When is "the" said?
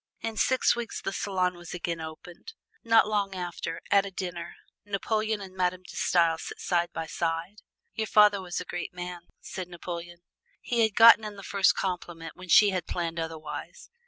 0.99-1.13, 11.35-11.43